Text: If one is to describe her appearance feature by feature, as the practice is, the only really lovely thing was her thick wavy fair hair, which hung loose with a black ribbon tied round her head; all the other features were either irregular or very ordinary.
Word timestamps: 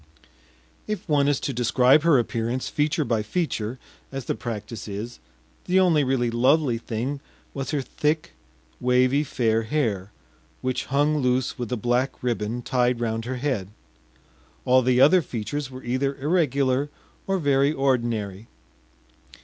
If 0.87 1.07
one 1.07 1.27
is 1.27 1.39
to 1.41 1.53
describe 1.53 2.01
her 2.01 2.17
appearance 2.17 2.69
feature 2.69 3.05
by 3.05 3.21
feature, 3.21 3.77
as 4.11 4.25
the 4.25 4.33
practice 4.33 4.87
is, 4.87 5.19
the 5.65 5.79
only 5.79 6.03
really 6.03 6.31
lovely 6.31 6.79
thing 6.79 7.19
was 7.53 7.69
her 7.69 7.83
thick 7.83 8.31
wavy 8.79 9.23
fair 9.23 9.61
hair, 9.61 10.11
which 10.61 10.85
hung 10.85 11.17
loose 11.19 11.59
with 11.59 11.71
a 11.71 11.77
black 11.77 12.23
ribbon 12.23 12.63
tied 12.63 12.99
round 12.99 13.25
her 13.25 13.35
head; 13.37 13.69
all 14.65 14.81
the 14.81 14.99
other 14.99 15.21
features 15.21 15.69
were 15.69 15.83
either 15.83 16.15
irregular 16.19 16.89
or 17.27 17.37
very 17.37 17.71
ordinary. 17.71 18.47